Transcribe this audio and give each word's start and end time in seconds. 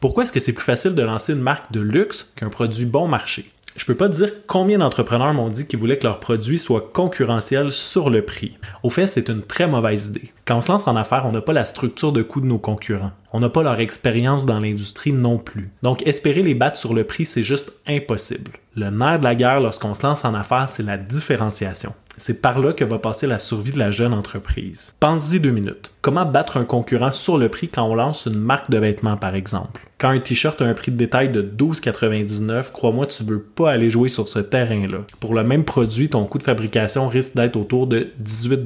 Pourquoi 0.00 0.22
est-ce 0.22 0.32
que 0.32 0.40
c'est 0.40 0.54
plus 0.54 0.64
facile 0.64 0.94
de 0.94 1.02
lancer 1.02 1.34
une 1.34 1.42
marque 1.42 1.72
de 1.72 1.80
luxe 1.80 2.32
qu'un 2.34 2.48
produit 2.48 2.86
bon 2.86 3.06
marché? 3.06 3.50
Je 3.76 3.84
peux 3.84 3.94
pas 3.94 4.08
dire 4.08 4.32
combien 4.46 4.78
d'entrepreneurs 4.78 5.34
m'ont 5.34 5.50
dit 5.50 5.66
qu'ils 5.66 5.78
voulaient 5.78 5.98
que 5.98 6.06
leur 6.06 6.20
produit 6.20 6.58
soit 6.58 6.90
concurrentiel 6.92 7.70
sur 7.70 8.08
le 8.08 8.24
prix. 8.24 8.56
Au 8.82 8.88
fait, 8.88 9.06
c'est 9.06 9.28
une 9.28 9.42
très 9.42 9.68
mauvaise 9.68 10.06
idée. 10.06 10.32
Quand 10.46 10.56
on 10.56 10.60
se 10.62 10.72
lance 10.72 10.88
en 10.88 10.96
affaires, 10.96 11.26
on 11.26 11.32
n'a 11.32 11.42
pas 11.42 11.52
la 11.52 11.66
structure 11.66 12.12
de 12.12 12.22
coût 12.22 12.40
de 12.40 12.46
nos 12.46 12.58
concurrents. 12.58 13.12
On 13.32 13.40
n'a 13.40 13.50
pas 13.50 13.62
leur 13.62 13.78
expérience 13.78 14.46
dans 14.46 14.58
l'industrie 14.58 15.12
non 15.12 15.36
plus. 15.36 15.70
Donc, 15.82 16.06
espérer 16.06 16.42
les 16.42 16.54
battre 16.54 16.78
sur 16.78 16.94
le 16.94 17.04
prix, 17.04 17.26
c'est 17.26 17.42
juste 17.42 17.72
impossible. 17.86 18.52
Le 18.76 18.88
nerf 18.88 19.18
de 19.18 19.24
la 19.24 19.34
guerre 19.34 19.60
lorsqu'on 19.60 19.94
se 19.94 20.02
lance 20.02 20.24
en 20.24 20.34
affaires, 20.34 20.68
c'est 20.68 20.82
la 20.82 20.96
différenciation. 20.96 21.94
C'est 22.16 22.40
par 22.40 22.58
là 22.58 22.72
que 22.72 22.84
va 22.84 22.98
passer 22.98 23.26
la 23.26 23.38
survie 23.38 23.72
de 23.72 23.78
la 23.78 23.90
jeune 23.90 24.14
entreprise. 24.14 24.94
Pensez-y 24.98 25.40
deux 25.40 25.52
minutes. 25.52 25.92
Comment 26.00 26.26
battre 26.26 26.56
un 26.56 26.64
concurrent 26.64 27.12
sur 27.12 27.38
le 27.38 27.50
prix 27.50 27.68
quand 27.68 27.84
on 27.84 27.94
lance 27.94 28.26
une 28.26 28.38
marque 28.38 28.70
de 28.70 28.78
vêtements, 28.78 29.16
par 29.16 29.34
exemple? 29.34 29.89
Quand 30.00 30.08
un 30.08 30.18
t-shirt 30.18 30.62
a 30.62 30.64
un 30.64 30.72
prix 30.72 30.90
de 30.92 30.96
détail 30.96 31.28
de 31.28 31.42
12,99, 31.42 32.72
crois-moi, 32.72 33.04
tu 33.04 33.22
veux 33.22 33.42
pas 33.42 33.70
aller 33.70 33.90
jouer 33.90 34.08
sur 34.08 34.30
ce 34.30 34.38
terrain-là. 34.38 35.00
Pour 35.20 35.34
le 35.34 35.42
même 35.44 35.62
produit, 35.62 36.08
ton 36.08 36.24
coût 36.24 36.38
de 36.38 36.42
fabrication 36.42 37.06
risque 37.06 37.34
d'être 37.34 37.56
autour 37.56 37.86
de 37.86 38.08
18 38.18 38.60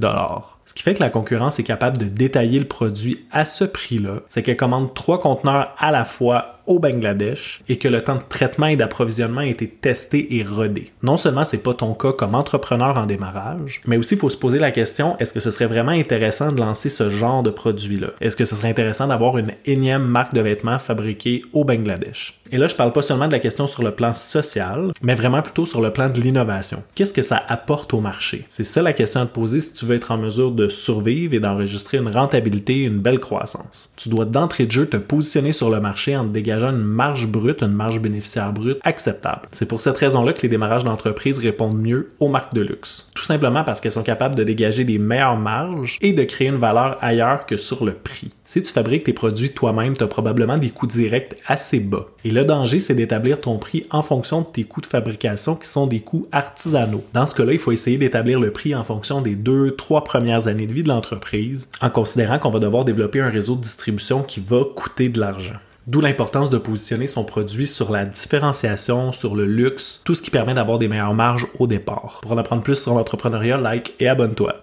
Ce 0.65 0.75
qui 0.75 0.85
fait 0.85 0.95
que 0.95 1.01
la 1.01 1.11
concurrence 1.11 1.59
est 1.59 1.65
capable 1.65 1.99
de 1.99 2.05
détailler 2.05 2.61
le 2.61 2.69
produit 2.69 3.27
à 3.33 3.47
ce 3.47 3.65
prix-là, 3.65 4.21
c'est 4.29 4.45
qu'elle 4.45 4.57
commande 4.57 4.95
trois 4.95 5.19
conteneurs 5.19 5.75
à 5.77 5.91
la 5.91 6.05
fois 6.05 6.55
au 6.67 6.79
Bangladesh 6.79 7.61
et 7.69 7.77
que 7.79 7.89
le 7.89 8.03
temps 8.03 8.17
de 8.17 8.23
traitement 8.29 8.67
et 8.67 8.77
d'approvisionnement 8.77 9.43
a 9.43 9.47
été 9.47 9.69
testé 9.69 10.37
et 10.37 10.43
rodé. 10.43 10.93
Non 11.03 11.17
seulement 11.17 11.45
c'est 11.45 11.63
pas 11.63 11.75
ton 11.75 11.95
cas 11.95 12.13
comme 12.13 12.35
entrepreneur 12.35 12.97
en 12.99 13.07
démarrage, 13.07 13.83
mais 13.87 13.97
aussi 13.97 14.15
il 14.15 14.21
faut 14.21 14.29
se 14.29 14.37
poser 14.37 14.59
la 14.59 14.71
question 14.71 15.17
est-ce 15.19 15.33
que 15.33 15.41
ce 15.41 15.51
serait 15.51 15.67
vraiment 15.67 15.93
intéressant 15.93 16.53
de 16.53 16.61
lancer 16.61 16.89
ce 16.89 17.11
genre 17.11 17.43
de 17.43 17.51
produit-là? 17.51 18.09
Est-ce 18.21 18.37
que 18.37 18.45
ce 18.45 18.55
serait 18.55 18.71
intéressant 18.71 19.09
d'avoir 19.09 19.39
une 19.39 19.53
énième 19.67 20.05
marque 20.05 20.35
de 20.35 20.41
vêtements 20.41 20.79
fabriquée 20.79 21.24
au 21.53 21.65
Bangladesh 21.65 22.41
Et 22.53 22.59
là, 22.59 22.67
je 22.67 22.75
parle 22.75 22.93
pas 22.93 23.03
seulement 23.03 23.27
de 23.27 23.33
la 23.33 23.39
question 23.39 23.67
sur 23.67 23.83
le 23.83 23.93
plan 23.93 24.13
social, 24.13 24.93
mais 25.03 25.15
vraiment 25.15 25.43
plutôt 25.43 25.67
sur 25.67 25.81
le 25.81 25.93
plan 25.93 26.09
de 26.09 26.21
l'innovation. 26.21 26.83
Qu'est-ce 26.95 27.15
que 27.15 27.23
ça 27.23 27.43
apporte 27.49 27.95
au 27.95 28.01
marché? 28.01 28.45
C'est 28.49 28.65
ça 28.65 28.83
la 28.83 28.93
question 28.93 29.21
à 29.21 29.27
te 29.27 29.33
poser 29.33 29.61
si 29.61 29.73
tu 29.75 29.87
veux 29.87 29.97
être 29.97 30.11
en 30.11 30.19
mesure 30.19 30.53
de 30.53 30.69
survivre 30.69 31.35
et 31.35 31.41
d'enregistrer 31.41 31.99
une 31.99 32.09
rentabilité, 32.09 32.81
une 32.81 32.99
belle 32.99 33.21
croissance. 33.21 33.91
Tu 33.97 34.09
dois 34.09 34.25
d'entrée 34.25 34.67
de 34.67 34.73
jeu 34.73 34.87
te 34.87 34.97
positionner 34.97 35.53
sur 35.53 35.71
le 35.71 35.81
marché 35.81 36.17
en 36.17 36.25
te 36.25 36.33
dégageant 36.33 36.71
une 36.71 36.85
marge 36.85 37.27
brute, 37.27 37.63
une 37.63 37.73
marge 37.73 38.01
bénéficiaire 38.01 38.53
brute 38.53 38.79
acceptable. 38.83 39.43
C'est 39.53 39.69
pour 39.69 39.81
cette 39.81 39.97
raison-là 39.97 40.33
que 40.33 40.43
les 40.43 40.49
démarrages 40.49 40.85
d'entreprise 40.85 41.39
répondent 41.39 41.81
mieux 41.81 42.09
aux 42.21 42.29
marques 42.29 42.55
de 42.55 42.63
luxe. 42.63 43.09
Tout 43.25 43.29
simplement 43.29 43.65
parce 43.65 43.81
qu'elles 43.81 43.91
sont 43.91 44.03
capables 44.03 44.35
de 44.35 44.45
dégager 44.45 44.85
des 44.85 44.99
meilleures 44.99 45.39
marges 45.39 45.97
et 46.03 46.13
de 46.13 46.25
créer 46.25 46.49
une 46.49 46.57
valeur 46.57 46.99
ailleurs 47.01 47.47
que 47.47 47.57
sur 47.57 47.87
le 47.87 47.95
prix. 47.95 48.31
Si 48.43 48.61
tu 48.61 48.71
fabriques 48.71 49.05
tes 49.05 49.15
produits 49.15 49.49
toi-même, 49.49 49.97
tu 49.97 50.05
as 50.05 50.09
probablement 50.09 50.59
des 50.59 50.69
coûts 50.69 50.87
directs 50.87 51.35
assez 51.47 51.81
bas. 51.81 52.05
Et 52.27 52.31
le 52.31 52.45
danger, 52.45 52.81
c'est 52.81 52.95
d'établir 52.95 53.41
ton 53.41 53.57
prix 53.57 53.87
en 53.91 54.03
fonction 54.03 54.43
de 54.43 54.47
tes 54.49 54.65
coûts 54.65 54.83
de 54.83 54.87
fabrication 54.87 55.57
qui 55.57 55.67
sont 55.67 55.87
des 55.87 56.01
coûts 56.01 56.27
artisanaux. 56.33 57.03
Dans 57.15 57.25
ce 57.25 57.35
cas-là, 57.35 57.55
il 57.55 57.59
faut 57.59 57.73
essayer 57.73 57.97
d'établir 57.97 58.41
le 58.41 58.51
prix 58.51 58.75
en 58.75 58.85
fonction 58.85 59.23
des 59.23 59.37
deux, 59.37 59.71
trois 59.71 60.05
premières 60.05 60.47
années 60.47 60.67
de 60.67 60.75
vie 60.75 60.83
de 60.83 60.89
l'entreprise, 60.89 61.71
en 61.81 61.89
considérant 61.89 62.39
qu'on 62.39 62.51
va 62.51 62.59
devoir 62.59 62.85
développer 62.85 63.23
un 63.23 63.31
réseau 63.31 63.57
de 63.57 63.63
distribution 63.63 64.23
qui 64.23 64.45
va 64.47 64.65
coûter 64.77 65.09
de 65.09 65.19
l'argent. 65.19 65.57
D'où 65.87 66.01
l'importance 66.01 66.49
de 66.49 66.57
positionner 66.57 67.07
son 67.07 67.25
produit 67.25 67.67
sur 67.67 67.93
la 67.93 68.07
différenciation, 68.07 69.13
sur 69.13 69.37
le 69.37 69.45
luxe, 69.45 70.01
tout 70.05 70.15
ce 70.15 70.23
qui 70.23 70.31
permet 70.31 70.55
d'avoir 70.55 70.79
des 70.79 70.89
meilleures 70.89 71.13
marges 71.13 71.47
au 71.59 71.67
départ. 71.67 72.21
Pour 72.23 72.33
en 72.33 72.39
apprendre 72.39 72.63
plus 72.63 72.77
sur 72.77 72.95
l'entrepreneuriat, 72.95 73.59
like 73.59 73.93
et 74.01 74.09
abonne-toi. 74.09 74.63